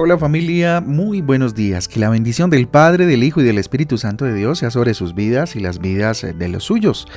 [0.00, 1.88] Hola, familia, muy buenos días.
[1.88, 4.94] Que la bendición del Padre, del Hijo y del Espíritu Santo de Dios sea sobre
[4.94, 7.08] sus vidas y las vidas de los suyos.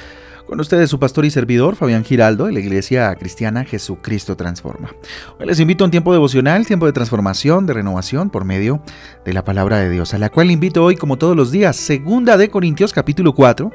[0.48, 4.96] Con ustedes su pastor y servidor, Fabián Giraldo, de la Iglesia Cristiana Jesucristo Transforma.
[5.40, 8.82] Hoy les invito a un tiempo devocional, tiempo de transformación, de renovación por medio
[9.26, 12.36] de la palabra de Dios, a la cual invito hoy, como todos los días, segunda
[12.36, 13.72] de Corintios capítulo 4,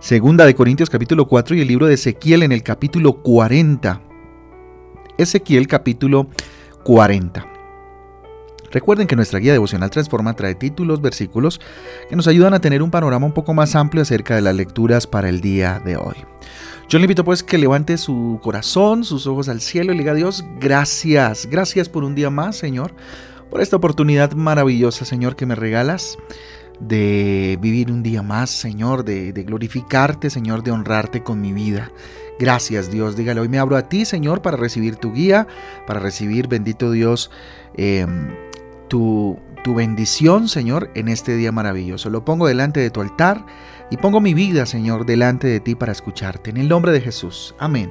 [0.00, 4.00] segunda de Corintios capítulo 4 y el libro de Ezequiel en el capítulo 40.
[5.18, 6.30] Ezequiel capítulo
[6.84, 7.55] 40.
[8.70, 11.60] Recuerden que nuestra guía devocional Transforma trae títulos, versículos
[12.08, 15.06] que nos ayudan a tener un panorama un poco más amplio acerca de las lecturas
[15.06, 16.16] para el día de hoy.
[16.88, 20.12] Yo le invito pues que levante su corazón, sus ojos al cielo y le diga
[20.12, 22.94] a Dios, gracias, gracias por un día más, Señor,
[23.50, 26.16] por esta oportunidad maravillosa, Señor, que me regalas
[26.78, 31.90] de vivir un día más, Señor, de, glorificarte, Señor, de honrarte con mi vida.
[32.38, 33.16] Gracias, Dios.
[33.16, 35.46] Dígale, hoy me abro a ti, Señor, para recibir tu guía,
[35.86, 37.30] para recibir, bendito Dios,
[37.76, 38.06] eh,
[38.88, 42.08] tu, tu bendición, Señor, en este día maravilloso.
[42.08, 43.44] Lo pongo delante de tu altar
[43.90, 46.50] y pongo mi vida, Señor, delante de ti para escucharte.
[46.50, 47.54] En el nombre de Jesús.
[47.58, 47.90] Amén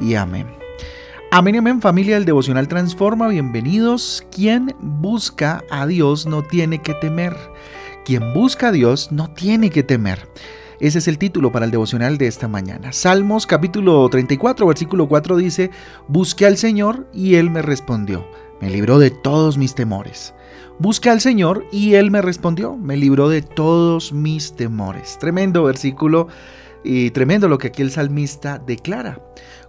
[0.00, 0.46] y amén.
[1.30, 3.28] Amén y amén, familia del Devocional Transforma.
[3.28, 4.22] Bienvenidos.
[4.30, 7.36] Quien busca a Dios no tiene que temer.
[8.04, 10.28] Quien busca a Dios no tiene que temer.
[10.80, 12.92] Ese es el título para el devocional de esta mañana.
[12.92, 15.70] Salmos capítulo 34, versículo 4 dice,
[16.06, 18.26] Busqué al Señor y Él me respondió
[18.60, 20.34] me libró de todos mis temores.
[20.78, 25.18] Busqué al Señor y Él me respondió, me libró de todos mis temores.
[25.18, 26.28] Tremendo versículo
[26.84, 29.20] y tremendo lo que aquí el salmista declara.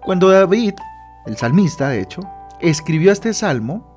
[0.03, 0.73] Cuando David,
[1.25, 2.21] el salmista de hecho,
[2.61, 3.93] escribió este salmo,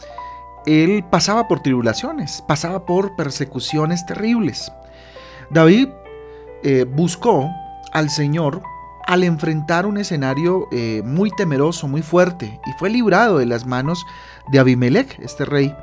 [0.67, 4.73] él pasaba por tribulaciones, pasaba por persecuciones terribles.
[5.51, 5.89] David
[6.63, 7.51] eh, buscó
[7.93, 8.63] al Señor
[9.13, 14.07] al enfrentar un escenario eh, muy temeroso, muy fuerte, y fue librado de las manos
[14.51, 15.77] de Abimelech, este rey,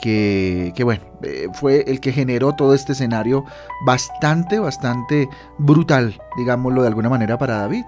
[0.00, 3.44] que, bueno, eh, fue el que generó todo este escenario
[3.84, 5.28] bastante, bastante
[5.58, 7.84] brutal, digámoslo de alguna manera, para David.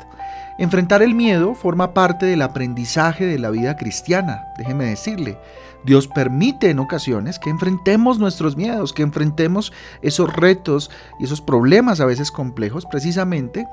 [0.58, 5.38] Enfrentar el miedo forma parte del aprendizaje de la vida cristiana, déjeme decirle.
[5.84, 12.00] Dios permite en ocasiones que enfrentemos nuestros miedos, que enfrentemos esos retos y esos problemas
[12.00, 13.66] a veces complejos precisamente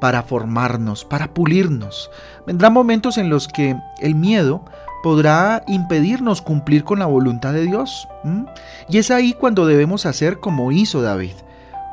[0.00, 2.10] para formarnos, para pulirnos.
[2.46, 4.64] Vendrán momentos en los que el miedo
[5.02, 8.08] podrá impedirnos cumplir con la voluntad de Dios.
[8.88, 11.34] Y es ahí cuando debemos hacer como hizo David.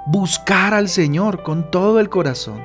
[0.07, 2.61] Buscar al Señor con todo el corazón.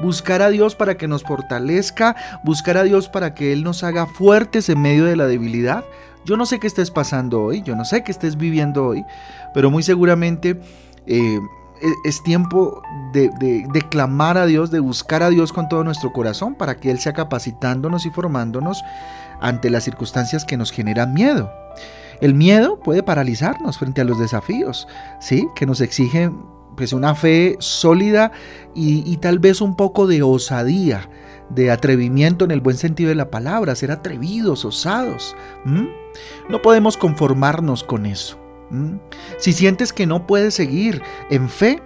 [0.00, 2.16] Buscar a Dios para que nos fortalezca.
[2.42, 5.84] Buscar a Dios para que Él nos haga fuertes en medio de la debilidad
[6.26, 9.04] yo no sé qué estés pasando hoy, yo no sé qué estés viviendo hoy,
[9.54, 10.60] pero muy seguramente
[11.06, 11.38] eh,
[11.80, 12.82] e-, es tiempo
[13.12, 16.90] de, de, clamar a Dios, de buscar a Dios con todo nuestro corazón para que
[16.90, 18.82] Él sea capacitándonos y formándonos
[19.40, 21.50] ante las circunstancias que nos generan miedo.
[22.20, 24.88] El miedo puede paralizarnos frente a los desafíos,
[25.20, 25.46] ¿sí?
[25.54, 26.42] Que nos exigen
[26.76, 28.32] pues una fe sólida
[28.74, 31.08] y, tal vez un poco de osadía,
[31.48, 35.34] de atrevimiento en el buen sentido de la palabra, ser atrevidos, osados.
[35.64, 38.38] No podemos conformarnos con eso.
[39.38, 41.82] Si sientes que no puedes seguir en fe,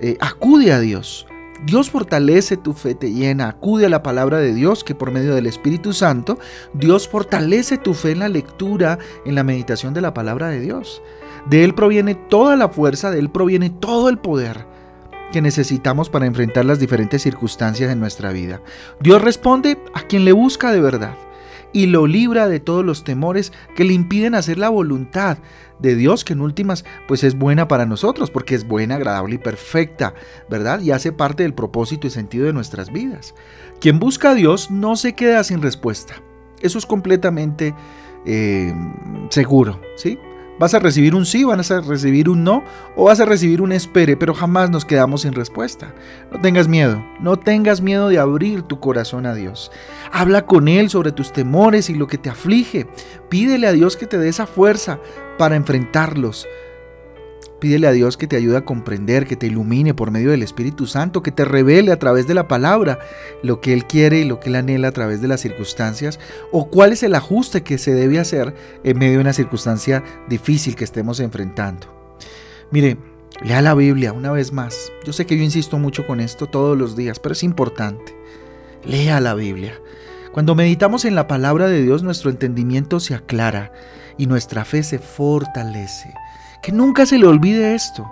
[0.00, 1.26] eh, acude a Dios.
[1.64, 5.34] Dios fortalece tu fe, te llena, acude a la palabra de Dios que por medio
[5.34, 6.38] del Espíritu Santo,
[6.74, 11.02] Dios fortalece tu fe en la lectura, en la meditación de la palabra de Dios.
[11.46, 14.66] De Él proviene toda la fuerza, de Él proviene todo el poder
[15.32, 18.60] que necesitamos para enfrentar las diferentes circunstancias en nuestra vida.
[19.00, 21.14] Dios responde a quien le busca de verdad
[21.72, 25.38] y lo libra de todos los temores que le impiden hacer la voluntad
[25.78, 29.38] de Dios, que en últimas pues es buena para nosotros, porque es buena, agradable y
[29.38, 30.14] perfecta,
[30.48, 30.80] ¿verdad?
[30.80, 33.34] Y hace parte del propósito y sentido de nuestras vidas.
[33.80, 36.14] Quien busca a Dios no se queda sin respuesta.
[36.60, 37.74] Eso es completamente
[38.24, 38.72] eh,
[39.30, 40.18] seguro, ¿sí?
[40.62, 42.62] Vas a recibir un sí, vas a recibir un no
[42.94, 45.92] o vas a recibir un espere, pero jamás nos quedamos sin respuesta.
[46.30, 49.72] No tengas miedo, no tengas miedo de abrir tu corazón a Dios.
[50.12, 52.86] Habla con Él sobre tus temores y lo que te aflige.
[53.28, 55.00] Pídele a Dios que te dé esa fuerza
[55.36, 56.46] para enfrentarlos.
[57.62, 60.88] Pídele a Dios que te ayude a comprender, que te ilumine por medio del Espíritu
[60.88, 62.98] Santo, que te revele a través de la palabra
[63.44, 66.18] lo que Él quiere y lo que Él anhela a través de las circunstancias,
[66.50, 70.74] o cuál es el ajuste que se debe hacer en medio de una circunstancia difícil
[70.74, 71.86] que estemos enfrentando.
[72.72, 72.96] Mire,
[73.44, 74.90] lea la Biblia una vez más.
[75.04, 78.12] Yo sé que yo insisto mucho con esto todos los días, pero es importante.
[78.84, 79.74] Lea la Biblia.
[80.32, 83.72] Cuando meditamos en la palabra de Dios, nuestro entendimiento se aclara
[84.18, 86.12] y nuestra fe se fortalece.
[86.62, 88.10] Que nunca se le olvide esto.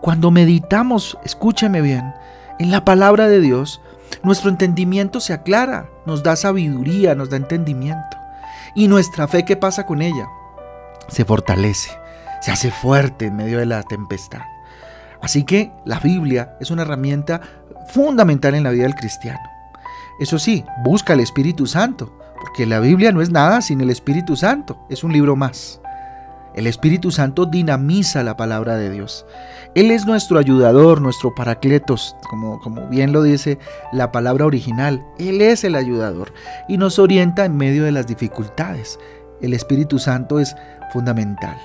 [0.00, 2.14] Cuando meditamos, escúcheme bien,
[2.58, 3.80] en la palabra de Dios,
[4.22, 8.16] nuestro entendimiento se aclara, nos da sabiduría, nos da entendimiento.
[8.74, 10.28] ¿Y nuestra fe qué pasa con ella?
[11.08, 11.90] se fortalece,
[12.40, 14.42] se hace fuerte en medio de la tempestad.
[15.20, 17.40] Así que la Biblia es una herramienta
[17.88, 19.40] fundamental en la vida del cristiano.
[20.20, 24.36] Eso sí, busca el Espíritu Santo, porque la Biblia no es nada sin el Espíritu
[24.36, 25.80] Santo, es un libro más.
[26.58, 29.24] El Espíritu Santo dinamiza la palabra de Dios.
[29.76, 33.60] Él es nuestro ayudador, nuestro paracletos, como, como bien lo dice
[33.92, 35.06] la palabra original.
[35.20, 36.32] Él es el ayudador
[36.66, 38.98] y nos orienta en medio de las dificultades.
[39.40, 40.56] El Espíritu Santo es
[40.92, 41.56] fundamental.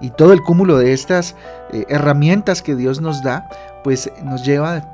[0.00, 1.36] Y todo el cúmulo de estas
[1.72, 3.48] eh, herramientas que Dios nos da,
[3.84, 4.90] pues nos lleva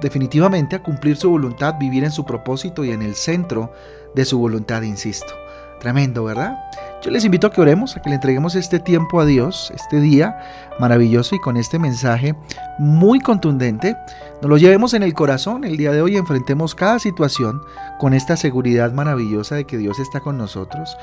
[0.00, 3.72] definitivamente a cumplir su voluntad, vivir en su propósito y en el centro
[4.14, 5.34] de su voluntad, insisto.
[5.80, 6.58] Tremendo, ¿verdad?
[7.02, 10.00] Yo les invito a que oremos, a que le entreguemos este tiempo a Dios, este
[10.00, 10.38] día
[10.80, 12.34] maravilloso y con este mensaje
[12.78, 13.96] muy contundente,
[14.40, 17.62] nos lo llevemos en el corazón el día de hoy, enfrentemos cada situación
[17.98, 20.96] con esta seguridad maravillosa de que Dios está con nosotros.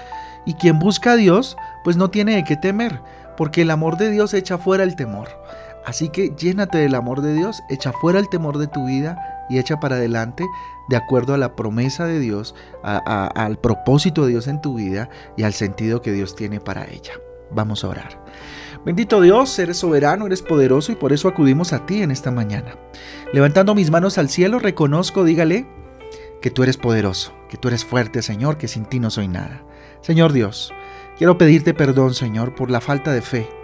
[0.45, 2.99] Y quien busca a Dios, pues no tiene de qué temer,
[3.37, 5.29] porque el amor de Dios echa fuera el temor.
[5.85, 9.59] Así que llénate del amor de Dios, echa fuera el temor de tu vida y
[9.59, 10.45] echa para adelante
[10.89, 15.43] de acuerdo a la promesa de Dios, al propósito de Dios en tu vida y
[15.43, 17.13] al sentido que Dios tiene para ella.
[17.51, 18.23] Vamos a orar.
[18.85, 22.75] Bendito Dios, eres soberano, eres poderoso y por eso acudimos a ti en esta mañana.
[23.31, 25.67] Levantando mis manos al cielo, reconozco, dígale,
[26.41, 29.63] que tú eres poderoso, que tú eres fuerte, Señor, que sin ti no soy nada.
[30.01, 30.73] Señor Dios,
[31.17, 33.62] quiero pedirte perdón, Señor, por la falta de fe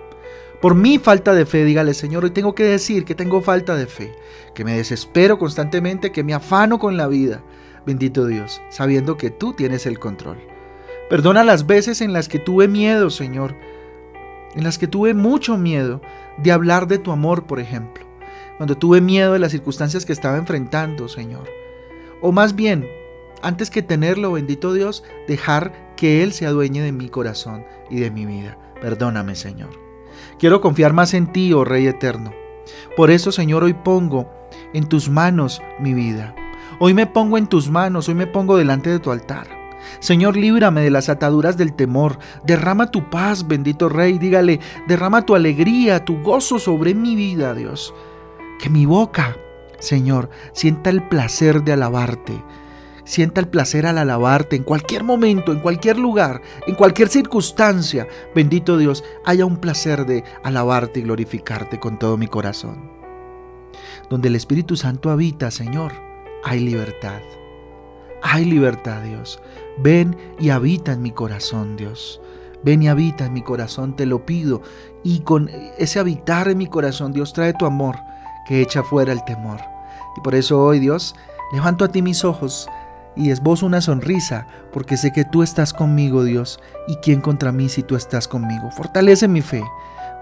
[0.61, 3.85] por mi falta de fe, dígale Señor, hoy tengo que decir que tengo falta de
[3.85, 4.13] fe,
[4.53, 7.43] que me desespero constantemente, que me afano con la vida.
[7.85, 10.37] Bendito Dios, sabiendo que tú tienes el control.
[11.09, 13.55] Perdona las veces en las que tuve miedo, Señor,
[14.53, 16.01] en las que tuve mucho miedo
[16.37, 18.05] de hablar de tu amor, por ejemplo,
[18.57, 21.49] cuando tuve miedo de las circunstancias que estaba enfrentando, Señor.
[22.21, 22.85] O más bien,
[23.41, 28.11] antes que tenerlo, bendito Dios, dejar que Él sea dueño de mi corazón y de
[28.11, 28.57] mi vida.
[28.81, 29.88] Perdóname, Señor.
[30.37, 32.31] Quiero confiar más en ti, oh Rey eterno.
[32.95, 34.29] Por eso, Señor, hoy pongo
[34.73, 36.35] en tus manos mi vida.
[36.79, 39.47] Hoy me pongo en tus manos, hoy me pongo delante de tu altar.
[39.99, 42.19] Señor, líbrame de las ataduras del temor.
[42.43, 44.17] Derrama tu paz, bendito Rey.
[44.17, 47.93] Dígale, derrama tu alegría, tu gozo sobre mi vida, Dios.
[48.61, 49.35] Que mi boca,
[49.79, 52.43] Señor, sienta el placer de alabarte
[53.09, 58.07] sienta el placer al alabarte en cualquier momento, en cualquier lugar, en cualquier circunstancia.
[58.35, 62.91] Bendito Dios, haya un placer de alabarte y glorificarte con todo mi corazón.
[64.11, 65.91] Donde el Espíritu Santo habita, Señor,
[66.43, 67.19] hay libertad.
[68.21, 69.41] Hay libertad, Dios.
[69.79, 72.21] Ven y habita en mi corazón, Dios.
[72.63, 74.61] Ven y habita en mi corazón, te lo pido.
[75.03, 77.95] Y con ese habitar en mi corazón, Dios, trae tu amor
[78.47, 79.59] que echa fuera el temor.
[80.15, 81.15] Y por eso hoy, Dios,
[81.51, 82.69] levanto a ti mis ojos
[83.15, 87.69] y esbozo una sonrisa, porque sé que tú estás conmigo, Dios, y quién contra mí
[87.69, 88.71] si tú estás conmigo.
[88.71, 89.63] Fortalece mi fe,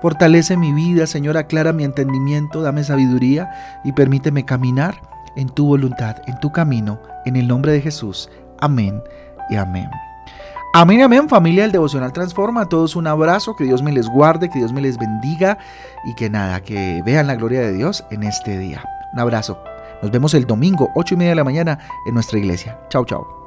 [0.02, 4.96] fortalece mi vida, Señor, aclara mi entendimiento, dame sabiduría y permíteme caminar
[5.36, 8.30] en tu voluntad, en tu camino, en el nombre de Jesús.
[8.60, 9.04] Amén
[9.50, 9.90] y amén.
[10.74, 12.62] Amén, amén, familia del Devocional Transforma.
[12.62, 15.58] A todos un abrazo, que Dios me les guarde, que Dios me les bendiga
[16.06, 18.84] y que nada, que vean la gloria de Dios en este día.
[19.14, 19.58] Un abrazo.
[20.02, 22.80] Nos vemos el domingo, 8 y media de la mañana, en nuestra iglesia.
[22.90, 23.47] Chao, chao.